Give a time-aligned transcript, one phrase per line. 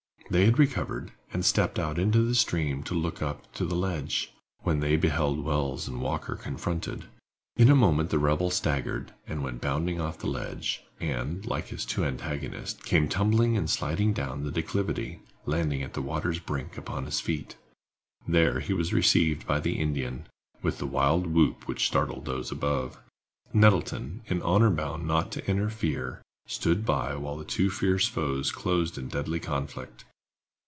[0.29, 4.31] They had recovered, and stepped out into the stream to look up to the ledge,
[4.61, 7.03] when they beheld Wells and Walker confronted.
[7.57, 11.83] In a moment the rebel staggered, and went bounding off the ledge, and, like his
[11.83, 17.03] two antagonists, came tumbling and sliding down the declivity, landing at the water's brink upon
[17.03, 17.57] his feet.
[18.25, 20.27] There he was received by the Indian,
[20.61, 22.97] with the wild whoop which startled those above.
[23.51, 28.97] Nettleton, in honor bound not to interfere, stood by while the two fierce foes closed
[28.97, 30.05] in deadly conflict.